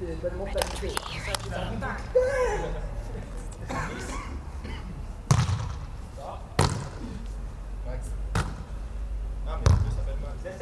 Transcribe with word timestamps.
qui 0.00 1.50
t'arrive. 1.50 1.84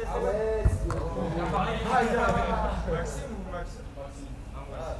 Ah 0.05 0.19
ouais, 0.19 0.63
c'est 0.65 0.93
Ah, 1.91 2.03
il 2.03 2.17
a- 2.17 2.91
Maxime 2.91 3.23
ou 3.31 3.51
Max 3.51 3.69
Ah, 4.55 4.59
voilà. 4.67 4.97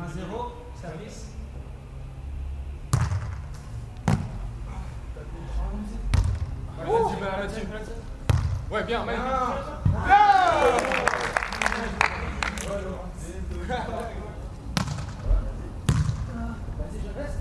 1-0, 0.00 0.52
service. 0.80 1.26
Ouais, 8.70 8.84
bien, 8.84 9.04
mec. 9.04 9.16
Vas-y, 16.78 16.98
je 17.02 17.20
reste. 17.20 17.38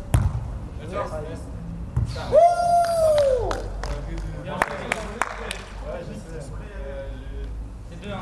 C'est 7.90 8.02
2-1. 8.02 8.18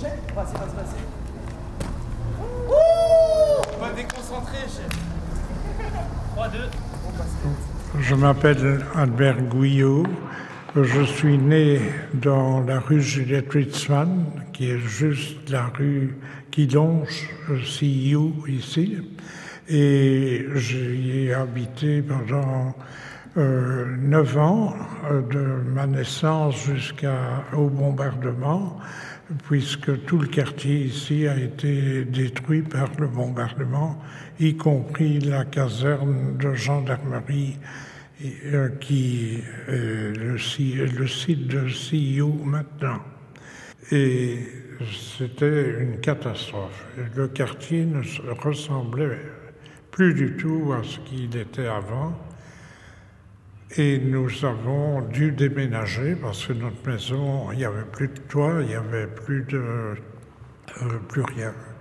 Check. 0.00 0.34
Vas-y, 0.34 0.52
vas-y, 0.54 0.74
vas-y. 0.76 1.00
Pas 3.80 3.90
déconcentré, 3.94 4.58
chef. 4.62 4.92
3-2. 6.36 6.70
Je 7.98 8.11
m'appelle 8.22 8.78
Albert 8.94 9.42
Guyot. 9.50 10.04
Je 10.76 11.02
suis 11.02 11.38
né 11.38 11.80
dans 12.14 12.60
la 12.60 12.78
rue 12.78 13.02
Juliette 13.02 13.50
Ritzmann, 13.52 14.26
qui 14.52 14.70
est 14.70 14.78
juste 14.78 15.50
la 15.50 15.66
rue 15.76 16.14
qui 16.52 16.68
longe 16.68 17.28
CIU 17.64 18.30
ici. 18.46 18.98
Et 19.68 20.46
j'y 20.54 21.18
ai 21.18 21.34
habité 21.34 22.00
pendant 22.00 22.76
euh, 23.38 23.96
neuf 23.98 24.38
ans, 24.38 24.72
euh, 25.10 25.22
de 25.22 25.70
ma 25.74 25.88
naissance 25.88 26.64
jusqu'au 26.64 27.68
bombardement, 27.70 28.78
puisque 29.48 30.04
tout 30.04 30.18
le 30.18 30.28
quartier 30.28 30.84
ici 30.84 31.26
a 31.26 31.36
été 31.36 32.04
détruit 32.04 32.62
par 32.62 32.88
le 33.00 33.08
bombardement, 33.08 33.98
y 34.38 34.56
compris 34.56 35.18
la 35.18 35.44
caserne 35.44 36.36
de 36.38 36.54
gendarmerie 36.54 37.56
euh, 38.46 38.68
qui 38.80 39.42
est 39.68 40.16
le, 40.18 40.38
si- 40.38 40.74
le 40.74 41.06
site 41.06 41.46
de 41.48 41.68
CIO 41.68 42.32
maintenant. 42.44 43.02
Et 43.90 44.38
c'était 44.90 45.80
une 45.80 46.00
catastrophe. 46.00 46.84
Le 47.16 47.28
quartier 47.28 47.84
ne 47.84 48.02
se 48.02 48.22
ressemblait 48.22 49.18
plus 49.90 50.14
du 50.14 50.36
tout 50.36 50.72
à 50.72 50.82
ce 50.82 50.98
qu'il 51.00 51.36
était 51.36 51.66
avant. 51.66 52.18
Et 53.76 53.98
nous 53.98 54.44
avons 54.44 55.00
dû 55.08 55.32
déménager 55.32 56.14
parce 56.14 56.46
que 56.46 56.52
notre 56.52 56.86
maison, 56.86 57.50
il 57.52 57.58
n'y 57.58 57.64
avait 57.64 57.84
plus 57.90 58.08
de 58.08 58.18
toit, 58.28 58.58
il 58.60 58.66
n'y 58.68 58.74
avait 58.74 59.06
plus 59.06 59.42
de 59.44 59.58
euh, 59.58 59.94
plus 61.08 61.22
rien, 61.22 61.48
Euh, 61.48 61.71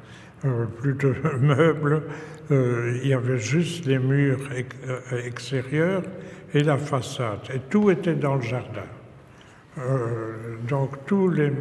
plus 0.80 0.94
de 0.94 1.16
meubles. 1.40 2.04
Euh, 2.52 3.00
il 3.02 3.10
y 3.10 3.14
avait 3.14 3.40
juste 3.40 3.86
les 3.86 4.00
murs 4.00 4.40
euh, 4.52 5.26
extérieurs 5.26 6.04
et 6.54 6.64
la 6.64 6.78
façade. 6.78 7.40
Et 7.54 7.60
tout 7.70 7.90
était 7.92 8.16
dans 8.16 8.36
le 8.36 8.42
jardin. 8.42 8.88
Euh, 9.78 10.58
donc 10.68 11.06
tous 11.06 11.30
les, 11.30 11.52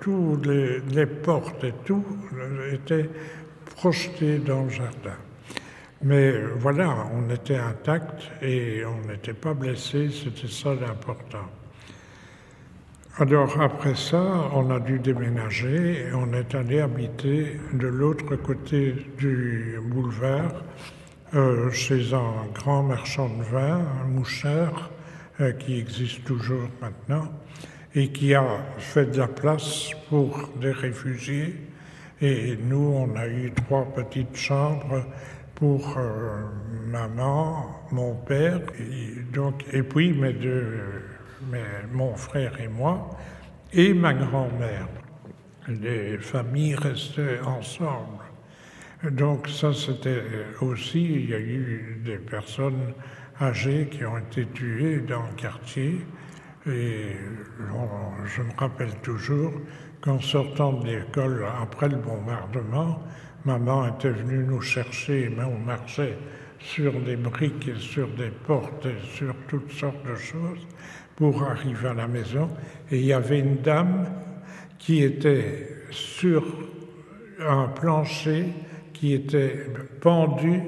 tous 0.00 0.36
les, 0.44 0.80
les 0.80 1.06
portes 1.06 1.62
et 1.62 1.74
tout 1.84 2.04
euh, 2.34 2.74
étaient 2.74 3.08
projetés 3.76 4.38
dans 4.38 4.64
le 4.64 4.70
jardin. 4.70 5.16
Mais 6.02 6.32
euh, 6.32 6.48
voilà, 6.58 7.06
on 7.14 7.32
était 7.32 7.58
intact 7.58 8.28
et 8.42 8.82
on 8.84 9.08
n'était 9.08 9.34
pas 9.34 9.54
blessé, 9.54 10.08
c'était 10.10 10.48
ça 10.52 10.74
l'important. 10.74 11.48
Alors 13.18 13.60
après 13.60 13.96
ça, 13.96 14.50
on 14.54 14.70
a 14.70 14.78
dû 14.78 15.00
déménager 15.00 16.06
et 16.06 16.14
on 16.14 16.32
est 16.32 16.54
allé 16.54 16.80
habiter 16.80 17.60
de 17.72 17.88
l'autre 17.88 18.36
côté 18.36 18.94
du 19.18 19.78
boulevard, 19.82 20.62
euh, 21.34 21.70
chez 21.72 22.14
un 22.14 22.46
grand 22.54 22.84
marchand 22.84 23.28
de 23.28 23.42
vin, 23.42 23.80
un 24.04 24.08
mouchard, 24.08 24.90
euh, 25.40 25.52
qui 25.52 25.78
existe 25.78 26.24
toujours 26.24 26.68
maintenant, 26.80 27.32
et 27.96 28.12
qui 28.12 28.32
a 28.32 28.44
fait 28.78 29.06
de 29.06 29.18
la 29.18 29.26
place 29.26 29.90
pour 30.08 30.48
des 30.60 30.70
réfugiés. 30.70 31.56
Et 32.22 32.56
nous, 32.62 32.94
on 32.94 33.16
a 33.16 33.26
eu 33.26 33.50
trois 33.50 33.86
petites 33.86 34.36
chambres 34.36 35.04
pour 35.56 35.98
euh, 35.98 36.42
maman, 36.86 37.66
mon 37.90 38.14
père, 38.14 38.60
donc, 39.32 39.64
et 39.72 39.82
puis 39.82 40.12
mes 40.12 40.32
deux, 40.32 40.80
mes- 41.50 41.86
mon 41.92 42.14
frère 42.14 42.60
et 42.60 42.68
moi, 42.68 43.10
et 43.72 43.94
ma 43.94 44.14
grand-mère. 44.14 44.88
Les 45.68 46.18
familles 46.18 46.74
restaient 46.74 47.40
ensemble. 47.40 48.24
Donc 49.10 49.48
ça, 49.48 49.72
c'était 49.72 50.22
aussi, 50.60 51.02
il 51.04 51.30
y 51.30 51.34
a 51.34 51.38
eu 51.40 52.00
des 52.04 52.18
personnes 52.18 52.92
âgées 53.40 53.88
qui 53.90 54.04
ont 54.04 54.18
été 54.18 54.46
tuées 54.46 55.00
dans 55.00 55.22
le 55.22 55.34
quartier. 55.36 56.04
Et 56.66 57.16
je 58.26 58.42
me 58.42 58.52
rappelle 58.58 58.94
toujours 59.02 59.52
qu'en 60.02 60.20
sortant 60.20 60.74
de 60.74 60.86
l'école 60.86 61.46
après 61.62 61.88
le 61.88 61.96
bombardement, 61.96 63.02
maman 63.44 63.88
était 63.88 64.10
venue 64.10 64.44
nous 64.44 64.60
chercher, 64.60 65.32
mais 65.34 65.44
on 65.44 65.58
marchait 65.58 66.18
sur 66.58 66.92
des 67.00 67.16
briques 67.16 67.68
et 67.68 67.78
sur 67.78 68.08
des 68.08 68.30
portes 68.30 68.84
et 68.84 68.98
sur 69.06 69.34
toutes 69.48 69.72
sortes 69.72 70.04
de 70.06 70.14
choses 70.16 70.66
pour 71.20 71.42
arriver 71.42 71.88
à 71.88 71.92
la 71.92 72.08
maison. 72.08 72.48
Et 72.90 72.96
il 72.96 73.04
y 73.04 73.12
avait 73.12 73.40
une 73.40 73.56
dame 73.56 74.06
qui 74.78 75.02
était 75.02 75.68
sur 75.90 76.42
un 77.46 77.68
plancher 77.68 78.46
qui 78.94 79.12
était 79.12 79.66
pendu 80.00 80.62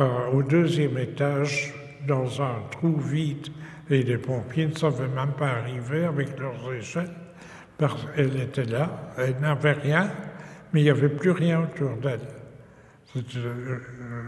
euh, 0.00 0.32
au 0.32 0.42
deuxième 0.42 0.98
étage 0.98 1.72
dans 2.08 2.42
un 2.42 2.56
trou 2.72 2.96
vide 2.96 3.48
et 3.88 4.02
les 4.02 4.18
pompiers 4.18 4.66
ne 4.66 4.74
savaient 4.74 5.06
même 5.06 5.32
pas 5.38 5.50
arriver 5.50 6.06
avec 6.06 6.36
leurs 6.40 6.72
échelles 6.72 7.14
parce 7.78 8.04
qu'elle 8.16 8.36
était 8.40 8.64
là, 8.64 9.12
elle 9.16 9.36
n'avait 9.40 9.72
rien, 9.74 10.10
mais 10.72 10.80
il 10.80 10.84
n'y 10.84 10.90
avait 10.90 11.08
plus 11.08 11.30
rien 11.30 11.62
autour 11.62 11.96
d'elle. 11.98 12.18
Euh, 13.36 13.78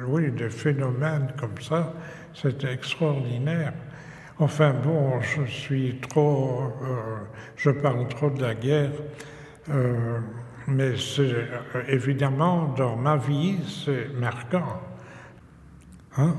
oui, 0.06 0.31
des 0.31 0.49
phénomènes 0.49 1.32
comme 1.37 1.61
ça, 1.61 1.93
c'était 2.34 2.72
extraordinaire. 2.72 3.72
Enfin 4.43 4.73
bon, 4.73 5.21
je 5.21 5.45
suis 5.45 5.99
trop, 6.09 6.62
euh, 6.83 7.19
je 7.56 7.69
parle 7.69 8.09
trop 8.09 8.31
de 8.31 8.41
la 8.41 8.55
guerre, 8.55 8.91
euh, 9.69 10.19
mais 10.67 10.95
euh, 11.19 11.45
évidemment 11.87 12.73
dans 12.75 12.97
ma 12.97 13.19
vie, 13.19 13.59
c'est 13.84 14.09
marquant. 14.19 14.81
Hein? 16.17 16.34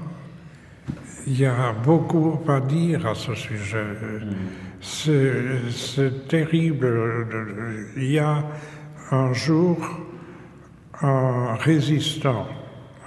Il 1.28 1.40
y 1.40 1.46
a 1.46 1.74
beaucoup 1.74 2.42
à 2.48 2.60
dire 2.60 3.06
à 3.06 3.14
ce 3.14 3.36
sujet. 3.36 3.86
C'est 4.82 6.28
terrible. 6.28 7.28
Il 7.96 8.12
y 8.14 8.18
a 8.18 8.44
un 9.12 9.32
jour 9.32 9.78
un 11.04 11.54
résistant, 11.54 12.48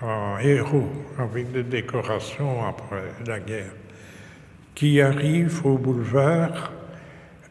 un 0.03 0.39
héros 0.39 0.89
avec 1.19 1.51
des 1.51 1.65
décorations 1.65 2.65
après 2.65 3.11
la 3.27 3.41
guerre, 3.41 3.73
qui 4.75 5.01
arrive 5.01 5.65
au 5.65 5.79
boulevard 5.79 6.73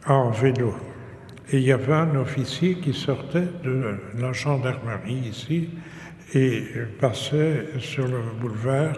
en 0.05 0.31
vélo. 0.31 0.75
Et 1.51 1.57
il 1.57 1.63
y 1.63 1.71
avait 1.71 1.93
un 1.93 2.15
officier 2.15 2.75
qui 2.75 2.93
sortait 2.93 3.47
de 3.63 3.95
la 4.17 4.33
gendarmerie 4.33 5.29
ici 5.29 5.69
et 6.33 6.63
passait 6.99 7.67
sur 7.79 8.07
le 8.07 8.19
boulevard 8.39 8.95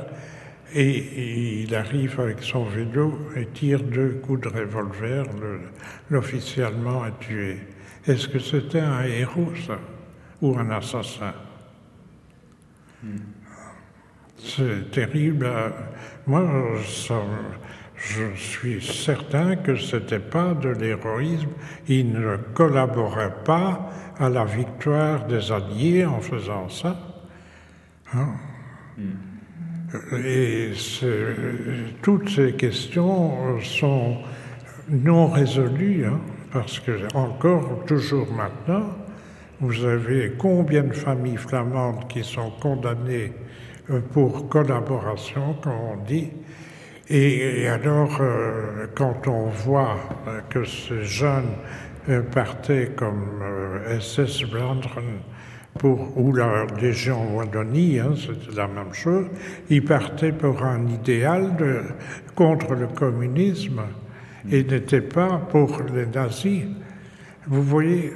et 0.73 1.61
il 1.63 1.75
arrive 1.75 2.19
avec 2.19 2.41
son 2.41 2.65
vélo 2.65 3.17
et 3.35 3.45
tire 3.47 3.81
deux 3.83 4.19
coups 4.21 4.41
de 4.41 4.47
revolver. 4.49 5.25
L'officier 6.09 6.63
allemand 6.63 7.05
est 7.05 7.19
tué. 7.19 7.57
Est-ce 8.07 8.27
que 8.27 8.39
c'était 8.39 8.79
un 8.79 9.03
héros, 9.03 9.51
ça 9.65 9.79
Ou 10.41 10.57
un 10.57 10.69
assassin? 10.71 11.33
C'est 14.37 14.91
terrible. 14.91 15.47
Moi, 16.27 16.43
ça- 16.85 17.21
je 17.97 18.35
suis 18.35 18.81
certain 18.81 19.55
que 19.55 19.75
ce 19.75 19.95
n'était 19.95 20.19
pas 20.19 20.53
de 20.53 20.69
l'héroïsme. 20.69 21.49
Il 21.87 22.11
ne 22.11 22.37
collaborait 22.53 23.43
pas 23.43 23.89
à 24.17 24.29
la 24.29 24.45
victoire 24.45 25.25
des 25.25 25.51
Alliés 25.51 26.05
en 26.05 26.19
faisant 26.19 26.69
ça. 26.69 26.97
Hein? 28.13 28.29
Et 30.23 30.71
toutes 32.01 32.29
ces 32.29 32.53
questions 32.53 33.61
sont 33.61 34.17
non 34.89 35.27
résolues, 35.27 36.05
hein, 36.05 36.19
parce 36.51 36.79
que 36.79 36.91
encore, 37.15 37.83
toujours 37.85 38.31
maintenant, 38.31 38.89
vous 39.61 39.85
avez 39.85 40.33
combien 40.37 40.83
de 40.83 40.93
familles 40.93 41.37
flamandes 41.37 42.07
qui 42.07 42.23
sont 42.23 42.51
condamnées 42.61 43.31
euh, 43.89 44.01
pour 44.11 44.49
collaboration, 44.49 45.55
comme 45.61 45.79
on 45.93 46.03
dit? 46.03 46.29
Et, 47.07 47.67
alors, 47.67 48.17
euh, 48.19 48.87
quand 48.95 49.27
on 49.27 49.49
voit 49.49 49.97
euh, 50.27 50.41
que 50.49 50.63
ces 50.63 51.03
jeunes 51.03 51.51
partaient 52.31 52.91
comme 52.95 53.41
SS 53.99 54.43
Blandren 54.43 55.21
pour, 55.79 56.15
ou 56.17 56.33
la 56.33 56.65
Légion 56.79 57.35
Wallonie, 57.35 57.99
hein, 57.99 58.13
c'était 58.15 58.55
la 58.55 58.67
même 58.67 58.93
chose, 58.93 59.25
ils 59.71 59.83
partaient 59.83 60.31
pour 60.31 60.63
un 60.63 60.85
idéal 60.87 61.55
contre 62.35 62.75
le 62.75 62.87
communisme 62.87 63.81
et 64.51 64.63
n'étaient 64.63 65.01
pas 65.01 65.41
pour 65.49 65.81
les 65.93 66.05
nazis. 66.05 66.65
Vous 67.47 67.63
voyez, 67.63 68.13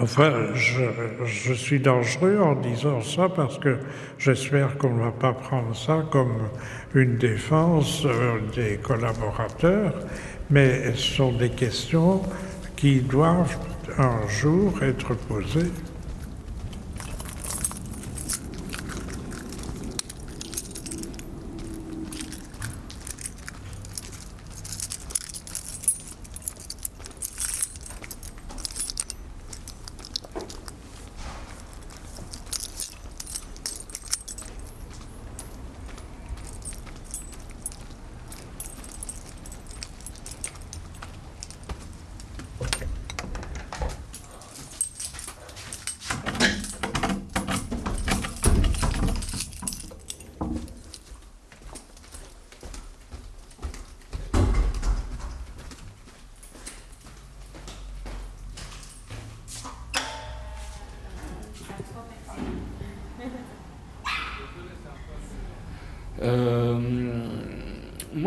Enfin, 0.00 0.32
je, 0.54 1.52
suis 1.52 1.78
dangereux 1.78 2.40
en 2.40 2.56
disant 2.56 3.00
ça 3.00 3.28
parce 3.28 3.58
que 3.58 3.78
j'espère 4.18 4.76
qu'on 4.76 4.94
ne 4.94 5.04
va 5.04 5.12
pas 5.12 5.32
prendre 5.32 5.74
ça 5.76 6.04
comme 6.10 6.48
une 6.94 7.16
défense 7.16 8.04
euh, 8.04 8.38
des 8.56 8.78
collaborateurs, 8.78 9.94
mais 10.50 10.92
ce 10.94 11.16
sont 11.16 11.32
des 11.32 11.50
questions 11.50 12.22
qui 12.76 13.02
doivent 13.02 13.56
un 13.98 14.26
jour 14.28 14.82
être 14.82 15.14
posées. 15.14 15.70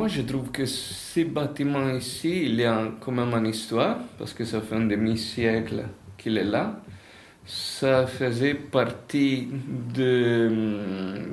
Je 0.08 0.22
trouve 0.22 0.52
que 0.52 0.66
ces 0.66 1.26
bâtiments 1.26 1.90
ici, 1.90 2.44
il 2.46 2.56
y 2.56 2.66
a 2.66 2.92
quand 3.00 3.12
même 3.12 3.34
une 3.34 3.48
histoire, 3.48 3.98
parce 4.18 4.34
que 4.34 4.46
ça 4.46 4.62
fait 4.62 4.76
un 4.76 4.86
demi-siècle 4.86 5.84
qu'il 6.18 6.38
est 6.38 6.44
là. 6.44 6.82
Ça 7.46 8.06
faisait 8.08 8.56
partie 8.56 9.48
de, 9.94 10.50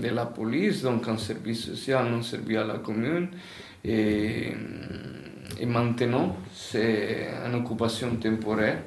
de, 0.01 0.09
la 0.09 0.27
police, 0.27 0.83
donc 0.83 1.09
un 1.09 1.19
service 1.19 1.65
social, 1.65 2.06
un 2.06 2.23
service 2.23 2.59
à 2.59 2.65
la 2.65 2.79
commune. 2.79 3.29
Et, 3.85 4.53
et 5.59 5.67
maintenant, 5.67 6.37
c'est 6.53 7.29
une 7.45 7.55
occupation 7.56 8.15
temporaire 8.17 8.79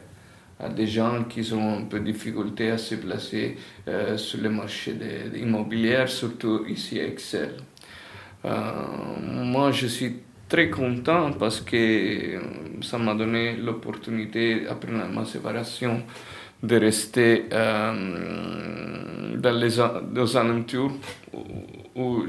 à 0.60 0.70
des 0.70 0.88
gens 0.88 1.24
qui 1.26 1.54
ont 1.54 1.80
un 1.80 1.84
peu 1.84 2.00
de 2.00 2.06
difficulté 2.06 2.72
à 2.72 2.78
se 2.78 2.96
placer 2.96 3.58
euh, 3.88 4.18
sur 4.18 4.42
le 4.42 4.50
marché 4.50 4.96
immobilier, 5.36 6.06
surtout 6.08 6.66
ici 6.68 7.00
à 7.00 7.06
Excel. 7.06 7.52
Euh, 8.46 8.72
moi, 9.22 9.72
je 9.72 9.88
suis 9.88 10.16
très 10.50 10.70
content 10.70 11.32
parce 11.34 11.62
que 11.62 11.76
euh, 11.76 12.40
ça 12.82 12.98
m'a 12.98 13.14
donné 13.14 13.56
l'opportunité, 13.58 14.68
après 14.68 14.92
ma 14.92 15.26
séparation, 15.26 16.04
de 16.64 16.76
rester 16.76 17.46
dans 17.52 17.94
les 19.60 19.80
alentours 20.36 20.92
où, 21.96 22.24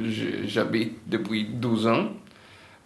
j'habite 0.45 0.99
depuis 1.07 1.45
12 1.45 1.87
ans, 1.87 2.09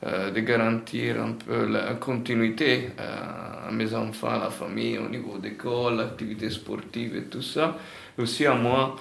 de 0.05 0.41
garantir 0.41 1.23
un 1.23 1.33
peu 1.33 1.65
la 1.67 1.95
continuité 1.95 2.89
à 2.99 3.71
mes 3.71 3.95
enfants, 3.95 4.31
à 4.31 4.39
la 4.39 4.51
famille, 4.51 4.99
au 4.99 5.09
niveau 5.09 5.39
d'école, 5.39 5.97
l'activité 5.97 6.51
sportive 6.51 7.17
et 7.17 7.25
tout 7.25 7.43
ça, 7.43 7.77
aussi 8.19 8.45
à 8.47 8.55
moi 8.55 8.97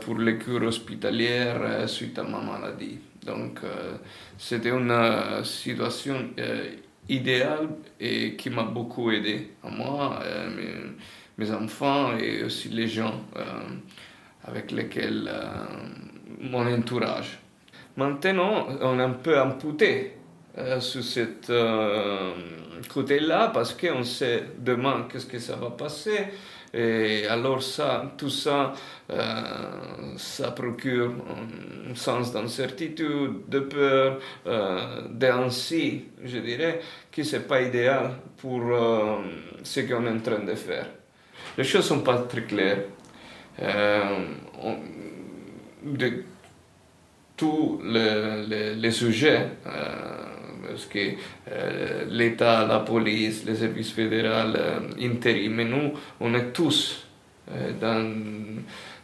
pour 0.00 0.18
les 0.18 0.38
cures 0.38 0.62
hospitalières 0.62 1.88
suite 1.88 2.18
à 2.20 2.22
ma 2.22 2.38
maladie. 2.40 2.98
Donc, 3.28 3.60
euh, 3.62 3.96
c'était 4.38 4.70
une 4.70 4.90
euh, 4.90 5.44
situation 5.44 6.30
euh, 6.38 6.70
idéale 7.08 7.68
et 8.00 8.36
qui 8.36 8.48
m'a 8.48 8.62
beaucoup 8.62 9.10
aidé 9.10 9.50
à 9.62 9.68
moi, 9.68 10.20
mes, 11.38 11.50
enfants 11.50 12.16
et 12.16 12.42
aussi 12.42 12.68
les 12.68 12.88
gens 12.88 13.22
avec 14.44 14.70
lesquels 14.72 15.30
mon 16.40 16.66
entourage. 16.70 17.38
Maintenant, 17.96 18.66
on 18.82 18.98
est 18.98 19.02
un 19.02 19.10
peu 19.10 19.40
amputé 19.40 20.17
sur 20.80 21.02
ce 21.04 21.20
côté-là 22.88 23.50
parce 23.52 23.74
qu'on 23.74 24.04
se 24.04 24.40
demande 24.58 25.08
qu'est-ce 25.08 25.26
que 25.26 25.38
ça 25.38 25.56
va 25.56 25.70
passer. 25.70 26.28
Et 26.72 27.26
alors 27.26 27.62
ça, 27.62 28.12
tout 28.18 28.28
ça, 28.28 28.74
euh, 29.10 29.42
ça 30.16 30.50
procure 30.50 31.12
un 31.90 31.94
sens 31.94 32.32
d'incertitude, 32.32 33.48
de 33.48 33.60
peur, 33.60 34.18
euh, 34.46 35.02
d'ansie, 35.08 36.04
je 36.22 36.38
dirais, 36.38 36.80
qui 37.10 37.22
n'est 37.22 37.40
pas 37.40 37.62
idéal 37.62 38.10
pour 38.36 38.60
euh, 38.62 39.16
ce 39.62 39.80
qu'on 39.80 40.06
est 40.06 40.10
en 40.10 40.20
train 40.20 40.44
de 40.44 40.54
faire. 40.54 40.86
Les 41.56 41.64
choses 41.64 41.86
sont 41.86 42.00
pas 42.00 42.18
très 42.18 42.42
claires. 42.42 42.84
Euh, 43.60 44.26
de 45.84 46.24
tous 47.36 47.80
les 47.82 48.90
sujets 48.90 49.48
parce 50.68 50.86
que 50.86 50.98
euh, 51.50 52.04
l'État, 52.08 52.66
la 52.66 52.80
police, 52.80 53.44
les 53.44 53.56
services 53.56 53.92
fédéraux, 53.92 54.54
euh, 54.56 54.80
intérim, 55.00 55.62
nous, 55.62 55.92
on 56.20 56.34
est 56.34 56.52
tous 56.52 57.06
euh, 57.50 57.72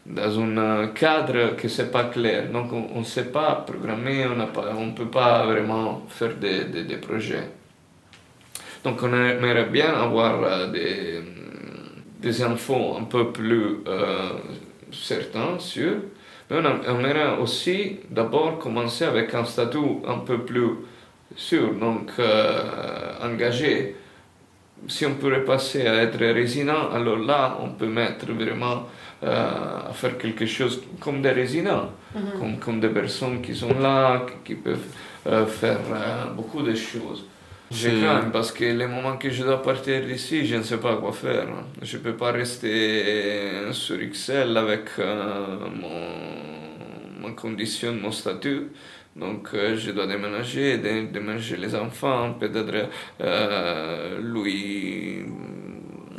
dans, 0.06 0.40
un 0.40 0.88
cadre 0.88 1.56
qui 1.56 1.66
n'est 1.66 1.88
pas 1.88 2.04
clair. 2.04 2.50
Donc 2.50 2.72
on 2.72 2.98
ne 2.98 3.04
sait 3.04 3.30
pas 3.30 3.64
programmer, 3.66 4.26
on 4.26 4.86
ne 4.86 4.92
peut 4.92 5.10
pas 5.10 5.46
vraiment 5.46 6.02
faire 6.08 6.34
des, 6.36 6.96
projets. 6.96 7.48
Donc 8.82 9.02
on 9.02 9.12
aimerait 9.14 9.64
bien 9.66 9.94
avoir 9.94 10.70
des, 10.70 11.20
des 12.20 12.42
infos 12.42 12.96
un 13.00 13.04
peu 13.04 13.32
plus 13.32 13.78
certains, 14.92 15.58
sûrs. 15.58 16.02
Mais 16.50 16.58
on 16.58 17.00
aimerait 17.00 17.38
aussi 17.38 18.00
d'abord 18.10 18.58
commencer 18.58 19.04
avec 19.04 19.32
un 19.34 19.44
statut 19.44 20.02
un 20.06 20.18
peu 20.18 20.44
plus 20.44 20.76
sûr, 21.36 21.74
donc 21.74 22.10
euh, 22.18 23.12
engagé. 23.22 23.96
Si 24.88 25.06
on 25.06 25.14
pourrait 25.14 25.44
passer 25.44 25.86
à 25.86 26.02
être 26.02 26.18
résident, 26.18 26.90
alors 26.92 27.18
là, 27.18 27.58
on 27.62 27.70
peut 27.70 27.86
mettre 27.86 28.30
vraiment 28.32 28.86
euh, 29.22 29.88
à 29.88 29.92
faire 29.92 30.18
quelque 30.18 30.44
chose 30.44 30.82
comme 31.00 31.22
des 31.22 31.30
résidents, 31.30 31.90
mhm. 32.14 32.38
comme, 32.38 32.58
comme, 32.58 32.80
des 32.80 32.88
personnes 32.88 33.40
qui 33.40 33.54
sont 33.54 33.78
là, 33.78 34.26
qui, 34.44 34.54
peuvent 34.54 34.78
euh, 35.26 35.46
faire 35.46 35.78
beaucoup 36.36 36.62
de 36.62 36.74
choses. 36.74 37.24
Je 37.70 37.88
crains 37.88 38.28
parce 38.30 38.52
que 38.52 38.64
le 38.64 38.86
moment 38.86 39.16
que 39.16 39.30
je 39.30 39.42
dois 39.42 39.62
partir 39.62 40.04
d'ici, 40.04 40.46
je 40.46 40.56
ne 40.56 40.62
sais 40.62 40.76
pas 40.76 40.96
quoi 40.96 41.12
faire. 41.12 41.46
Je 41.80 41.96
ne 41.96 42.02
peux 42.02 42.12
pas 42.12 42.30
rester 42.30 43.72
sur 43.72 43.98
Excel 44.00 44.56
avec 44.56 44.90
mon, 44.98 47.26
ma 47.26 47.34
condition, 47.34 47.94
mon 47.94 48.12
statut. 48.12 48.68
Donc 49.16 49.50
euh, 49.54 49.76
je 49.76 49.92
dois 49.92 50.06
déménager, 50.08 50.78
déménager 50.78 51.56
les 51.56 51.74
enfants, 51.76 52.34
peut-être 52.34 52.88
euh, 53.20 54.18
lui, 54.20 55.22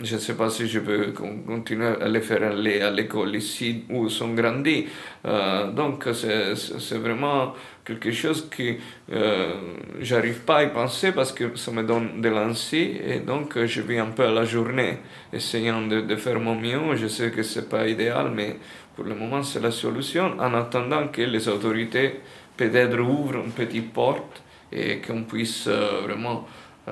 je 0.02 0.16
ne 0.16 0.20
sais 0.20 0.36
pas 0.36 0.50
si 0.50 0.66
je 0.68 0.80
peux 0.80 1.12
continuer 1.12 1.88
à 2.02 2.08
les 2.08 2.22
faire 2.22 2.44
aller 2.44 2.80
à 2.82 2.92
l'école 2.92 3.36
ici 3.36 3.84
où 3.90 4.06
ils 4.06 4.12
sont 4.12 4.34
grandis. 4.34 4.88
Euh, 5.26 5.72
donc 5.72 6.08
c'est 6.14 6.98
vraiment 6.98 7.54
quelque 7.84 8.12
chose 8.12 8.50
que 8.50 8.76
euh, 9.12 9.54
j'arrive 10.00 10.42
pas 10.42 10.58
à 10.60 10.64
y 10.64 10.72
penser 10.72 11.12
parce 11.12 11.34
que 11.34 11.54
ça 11.58 11.72
me 11.72 11.84
donne 11.84 12.22
de 12.22 12.30
l'anxiété 12.30 13.16
et 13.16 13.20
donc 13.20 13.62
je 13.66 13.82
vis 13.82 14.00
un 14.00 14.12
peu 14.12 14.24
à 14.24 14.32
la 14.32 14.46
journée 14.46 15.00
essayant 15.34 15.86
de, 15.86 16.00
de 16.00 16.16
faire 16.16 16.40
mon 16.40 16.56
mieux. 16.56 16.96
Je 16.96 17.08
sais 17.08 17.30
que 17.30 17.44
c'est 17.44 17.68
pas 17.70 17.88
idéal, 17.90 18.32
mais 18.34 18.56
pour 18.96 19.04
le 19.04 19.16
moment 19.16 19.44
c'est 19.44 19.60
la 19.62 19.72
solution 19.72 20.34
en 20.40 20.54
attendant 20.54 21.10
que 21.10 21.22
les 21.24 21.50
autorités 21.50 22.22
peut-être 22.58 23.00
ouvre 23.00 23.36
une 23.44 23.52
petite 23.52 23.92
porte 23.94 24.42
et 24.72 25.00
qu'on 25.02 25.24
puisse 25.24 25.68
euh, 25.68 26.02
vraiment 26.04 26.46
euh, 26.88 26.92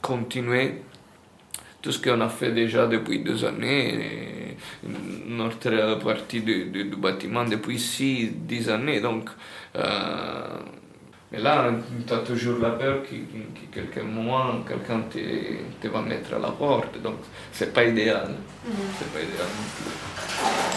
continuer 0.00 0.82
tout 1.82 1.92
ce 1.92 1.98
qu'on 1.98 2.20
a 2.20 2.28
fait 2.28 2.52
déjà 2.52 2.86
depuis 2.86 3.20
deux 3.20 3.42
années, 3.44 4.56
notre 5.26 5.98
partie 6.02 6.40
du, 6.40 6.66
du, 6.66 6.84
du 6.84 6.96
bâtiment 6.96 7.44
depuis 7.44 7.78
six, 7.78 8.30
dix 8.34 8.68
années. 8.68 9.00
Donc, 9.00 9.30
euh, 9.76 10.58
mais 11.32 11.38
là, 11.38 11.70
tu 12.06 12.12
as 12.12 12.18
toujours 12.18 12.58
la 12.58 12.70
peur 12.70 13.02
que, 13.02 13.08
que 13.14 13.72
quelqu'un 13.72 14.02
moment, 14.02 14.62
quelqu'un 14.68 15.00
te, 15.02 15.18
te, 15.80 15.88
va 15.88 16.02
mettre 16.02 16.34
à 16.34 16.38
la 16.38 16.50
porte. 16.50 17.00
Donc, 17.00 17.18
c'est 17.52 17.72
pas 17.72 17.84
idéal. 17.84 18.28
Mm 18.28 18.70
-hmm. 18.70 18.98
C'est 18.98 19.12
pas 19.12 19.20
idéal 19.20 20.69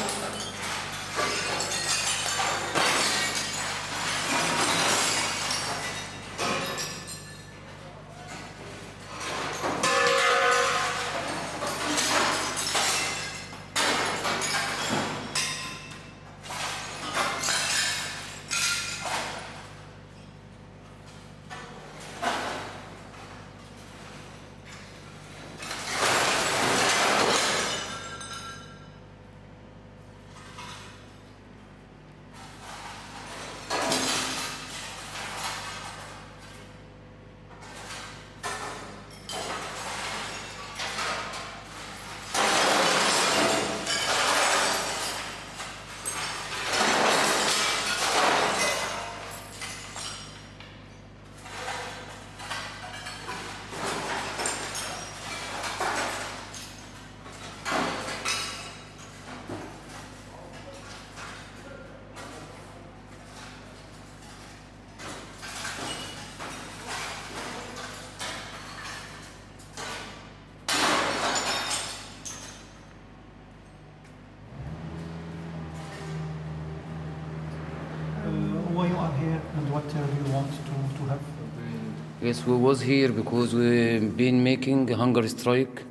Yes, 82.24 82.46
we 82.48 82.56
was 82.56 82.80
here 82.80 83.12
because 83.12 83.54
we've 83.54 84.16
been 84.16 84.42
making 84.42 84.88
hunger 84.88 85.28
strike 85.28 85.84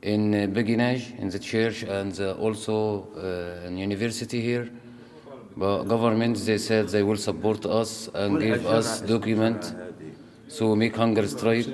in 0.00 0.32
uh, 0.32 0.46
Beguinage, 0.46 1.18
in 1.18 1.28
the 1.28 1.40
church, 1.40 1.82
and 1.82 2.14
uh, 2.20 2.34
also 2.34 3.08
uh, 3.16 3.66
in 3.66 3.76
university 3.76 4.40
here. 4.40 4.70
But 5.56 5.82
government, 5.88 6.36
they 6.36 6.56
said 6.56 6.88
they 6.90 7.02
will 7.02 7.16
support 7.16 7.66
us 7.66 8.08
and 8.14 8.38
give 8.38 8.64
us 8.64 9.00
document. 9.00 9.74
So 10.46 10.70
we 10.70 10.76
make 10.76 10.94
hunger 10.94 11.26
strike 11.26 11.66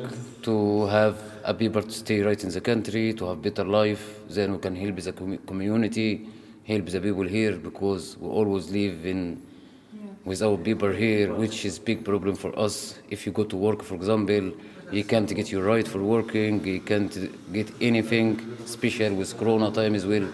to 0.45 0.87
have 0.87 1.21
a 1.45 1.53
people 1.53 1.83
to 1.83 1.91
stay 1.91 2.23
right 2.23 2.43
in 2.43 2.49
the 2.49 2.63
country, 2.63 3.13
to 3.13 3.27
have 3.27 3.43
better 3.43 3.65
life. 3.67 4.21
Then 4.31 4.53
we 4.53 4.59
can 4.59 4.75
help 4.75 4.97
the 4.97 5.13
com 5.13 5.37
community, 5.47 6.27
help 6.65 6.87
the 6.87 7.01
people 7.03 7.29
here 7.29 7.57
because 7.57 8.17
we 8.17 8.27
always 8.27 8.71
live 8.71 9.05
in 9.05 9.43
with 10.27 10.43
our 10.43 10.57
people 10.57 10.91
here, 10.91 11.33
which 11.33 11.65
is 11.65 11.79
big 11.79 12.05
problem 12.05 12.35
for 12.35 12.51
us. 12.59 12.99
If 13.09 13.25
you 13.25 13.33
go 13.33 13.45
to 13.45 13.57
work, 13.57 13.85
for 13.85 13.95
example, 13.95 14.53
you 14.91 15.05
can't 15.05 15.33
get 15.33 15.53
your 15.53 15.63
right 15.63 15.87
for 15.87 16.03
working, 16.03 16.65
you 16.67 16.81
can't 16.81 17.15
get 17.53 17.71
anything, 17.81 18.57
especially 18.65 19.15
with 19.15 19.39
Corona 19.39 19.71
time 19.71 19.95
as 19.95 20.05
well. 20.05 20.29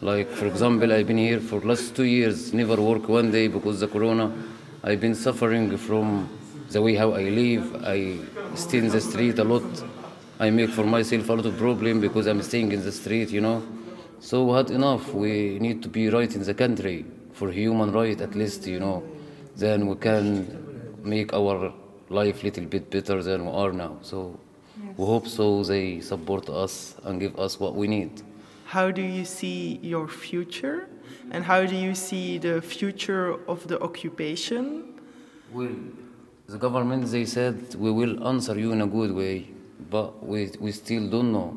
Like, 0.00 0.28
for 0.28 0.46
example, 0.46 0.92
I've 0.92 1.06
been 1.06 1.18
here 1.18 1.38
for 1.38 1.60
last 1.60 1.94
two 1.94 2.04
years, 2.04 2.52
never 2.52 2.80
work 2.82 3.08
one 3.08 3.30
day 3.30 3.46
because 3.46 3.80
of 3.80 3.88
the 3.88 3.98
Corona. 3.98 4.32
I've 4.82 5.00
been 5.00 5.14
suffering 5.14 5.76
from 5.78 6.28
the 6.70 6.82
way 6.82 6.96
how 6.96 7.12
I 7.12 7.22
live. 7.28 7.84
I 7.84 8.18
stay 8.56 8.78
in 8.78 8.88
the 8.88 9.00
street 9.00 9.38
a 9.38 9.44
lot. 9.44 9.62
I 10.40 10.50
make 10.50 10.70
for 10.70 10.84
myself 10.84 11.28
a 11.28 11.32
lot 11.34 11.46
of 11.46 11.56
problem 11.56 12.00
because 12.00 12.26
I'm 12.26 12.42
staying 12.42 12.72
in 12.72 12.82
the 12.82 12.92
street, 12.92 13.30
you 13.30 13.40
know. 13.40 13.62
So 14.18 14.46
we 14.46 14.56
had 14.56 14.70
enough. 14.72 15.14
We 15.14 15.60
need 15.60 15.80
to 15.84 15.88
be 15.88 16.08
right 16.08 16.32
in 16.34 16.42
the 16.42 16.54
country 16.54 17.04
for 17.34 17.52
human 17.52 17.92
right 17.92 18.20
at 18.20 18.34
least, 18.34 18.66
you 18.66 18.80
know 18.80 19.04
then 19.58 19.88
we 19.88 19.96
can 19.96 20.46
make 21.02 21.32
our 21.34 21.72
life 22.08 22.42
a 22.42 22.46
little 22.46 22.64
bit 22.64 22.90
better 22.90 23.22
than 23.22 23.44
we 23.44 23.52
are 23.52 23.72
now. 23.72 23.98
So 24.02 24.38
yes. 24.82 24.94
we 24.96 25.04
hope 25.04 25.26
so 25.26 25.64
they 25.64 26.00
support 26.00 26.48
us 26.48 26.94
and 27.04 27.20
give 27.20 27.38
us 27.38 27.58
what 27.58 27.74
we 27.74 27.88
need. 27.88 28.22
How 28.64 28.90
do 28.90 29.02
you 29.02 29.24
see 29.24 29.80
your 29.82 30.06
future? 30.08 30.88
And 31.30 31.44
how 31.44 31.66
do 31.66 31.74
you 31.74 31.94
see 31.94 32.38
the 32.38 32.62
future 32.62 33.34
of 33.46 33.66
the 33.66 33.82
occupation? 33.82 35.00
Well, 35.52 35.76
the 36.46 36.58
government, 36.58 37.06
they 37.06 37.24
said, 37.24 37.74
we 37.74 37.90
will 37.90 38.26
answer 38.26 38.58
you 38.58 38.72
in 38.72 38.80
a 38.80 38.86
good 38.86 39.12
way, 39.12 39.48
but 39.90 40.24
we, 40.24 40.50
we 40.60 40.72
still 40.72 41.08
don't 41.08 41.32
know. 41.32 41.56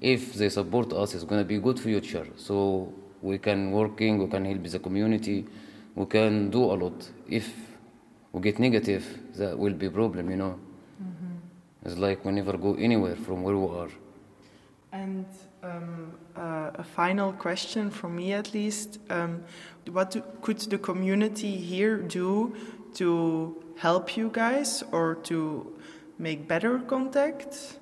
If 0.00 0.34
they 0.34 0.48
support 0.48 0.92
us, 0.92 1.14
it's 1.14 1.24
going 1.24 1.40
to 1.40 1.44
be 1.44 1.58
good 1.58 1.80
future. 1.80 2.26
So 2.36 2.92
we 3.22 3.38
can 3.38 3.70
working, 3.70 4.18
we 4.18 4.26
can 4.28 4.44
help 4.44 4.64
the 4.64 4.78
community, 4.78 5.46
we 5.96 6.06
can 6.06 6.50
do 6.50 6.64
a 6.64 6.76
lot. 6.76 7.10
If 7.28 7.52
we 8.32 8.40
get 8.42 8.58
negative, 8.58 9.04
that 9.36 9.58
will 9.58 9.72
be 9.72 9.88
problem, 9.88 10.30
you 10.30 10.36
know. 10.36 10.54
Mm 11.00 11.12
-hmm. 11.16 11.86
It's 11.86 11.98
like 11.98 12.18
we 12.24 12.32
never 12.32 12.58
go 12.58 12.74
anywhere 12.74 13.16
from 13.16 13.42
where 13.42 13.56
we 13.56 13.68
are. 13.80 13.90
And 14.92 15.26
um, 15.62 16.12
uh, 16.36 16.82
a 16.82 16.84
final 16.84 17.32
question 17.32 17.90
from 17.90 18.14
me, 18.14 18.38
at 18.38 18.52
least: 18.52 19.00
um, 19.10 19.42
What 19.92 20.12
do, 20.12 20.20
could 20.40 20.58
the 20.58 20.78
community 20.78 21.56
here 21.72 21.96
do 21.96 22.52
to 22.98 23.54
help 23.76 24.16
you 24.16 24.30
guys, 24.32 24.84
or 24.92 25.16
to 25.22 25.66
make 26.18 26.38
better 26.46 26.78
contact? 26.86 27.78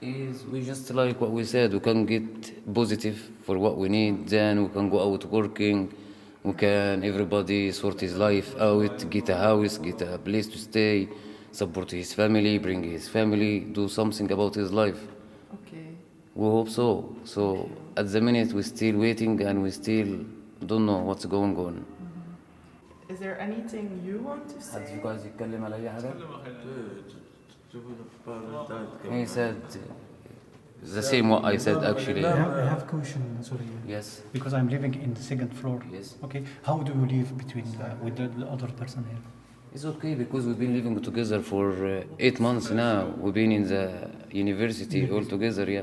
Is 0.00 0.44
we 0.52 0.60
just 0.62 0.90
like 0.90 1.20
what 1.20 1.30
we 1.30 1.44
said, 1.44 1.72
we 1.72 1.80
can 1.80 2.06
get 2.06 2.72
positive 2.74 3.16
for 3.42 3.58
what 3.58 3.76
we 3.76 3.88
need, 3.88 4.28
then 4.28 4.62
we 4.62 4.68
can 4.68 4.88
go 4.90 4.98
out 4.98 5.24
working 5.24 5.92
we 6.42 6.52
can 6.54 7.04
everybody 7.04 7.70
sort 7.72 8.00
his 8.00 8.16
life 8.16 8.56
out, 8.58 9.10
get 9.10 9.28
a 9.28 9.36
house, 9.36 9.78
get 9.78 10.00
a 10.02 10.18
place 10.18 10.46
to 10.48 10.58
stay, 10.58 11.08
support 11.52 11.90
his 11.90 12.14
family, 12.14 12.58
bring 12.58 12.82
his 12.82 13.08
family, 13.08 13.60
do 13.60 13.88
something 13.88 14.30
about 14.32 14.54
his 14.54 14.72
life. 14.72 15.00
Okay. 15.54 15.88
We 16.34 16.46
hope 16.46 16.68
so. 16.68 17.14
So 17.24 17.42
okay. 17.42 17.72
at 17.98 18.12
the 18.12 18.20
minute 18.20 18.52
we're 18.52 18.62
still 18.62 18.96
waiting 18.98 19.40
and 19.42 19.62
we 19.62 19.70
still 19.70 20.24
don't 20.64 20.86
know 20.86 20.98
what's 20.98 21.26
going 21.26 21.56
on. 21.56 21.74
Mm 21.74 21.84
-hmm. 21.84 23.12
Is 23.12 23.18
there 23.18 23.36
anything 23.40 23.86
you 24.06 24.16
want 24.28 24.44
to 24.54 24.60
say? 24.60 24.84
He 29.10 29.26
said 29.26 29.56
the 30.82 31.02
same 31.02 31.28
what 31.28 31.44
I 31.44 31.56
said 31.56 31.84
actually. 31.84 32.24
I 32.24 32.36
have, 32.36 32.52
I 32.58 32.64
have 32.64 32.86
question, 32.86 33.42
sorry. 33.42 33.66
Yes. 33.86 34.22
Because 34.32 34.54
I'm 34.54 34.68
living 34.68 34.94
in 34.94 35.14
the 35.14 35.22
second 35.22 35.50
floor. 35.54 35.82
Yes. 35.92 36.16
Okay. 36.24 36.42
How 36.62 36.78
do 36.78 36.92
you 36.92 37.06
live 37.18 37.36
between 37.36 37.66
uh, 37.76 37.96
with 38.02 38.16
the, 38.16 38.28
the, 38.28 38.46
other 38.46 38.68
person 38.68 39.04
here? 39.08 39.18
It's 39.74 39.84
okay 39.84 40.14
because 40.14 40.46
we've 40.46 40.58
been 40.58 40.74
living 40.74 41.00
together 41.00 41.40
for 41.42 41.70
uh, 41.86 42.02
eight 42.18 42.40
months 42.40 42.70
now. 42.70 43.06
We've 43.18 43.34
been 43.34 43.52
in 43.52 43.68
the 43.68 44.10
university 44.32 45.08
all 45.10 45.24
together, 45.24 45.70
yeah. 45.70 45.82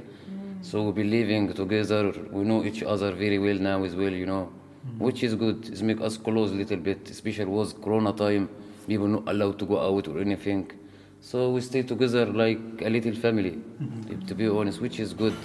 So 0.61 0.83
we've 0.83 0.95
been 0.95 1.11
living 1.11 1.53
together. 1.53 2.11
We 2.31 2.43
know 2.43 2.63
each 2.65 2.83
other 2.83 3.11
very 3.13 3.37
well 3.39 3.55
now 3.55 3.83
as 3.83 3.95
well, 3.95 4.11
you 4.11 4.25
know, 4.25 4.49
mm-hmm. 4.49 5.03
which 5.03 5.23
is 5.23 5.35
good. 5.35 5.69
It's 5.69 5.81
make 5.81 6.01
us 6.01 6.17
close 6.17 6.51
a 6.51 6.55
little 6.55 6.77
bit. 6.77 7.09
Especially 7.09 7.45
was 7.45 7.73
Corona 7.73 8.13
time. 8.13 8.49
People 8.87 9.07
not 9.07 9.27
allowed 9.27 9.59
to 9.59 9.65
go 9.65 9.79
out 9.79 10.07
or 10.07 10.19
anything. 10.19 10.71
So 11.19 11.51
we 11.51 11.61
stay 11.61 11.83
together 11.83 12.25
like 12.25 12.59
a 12.81 12.89
little 12.89 13.13
family, 13.13 13.51
mm-hmm. 13.51 14.25
to 14.25 14.35
be 14.35 14.47
honest, 14.47 14.81
which 14.81 14.99
is 14.99 15.13
good. 15.13 15.35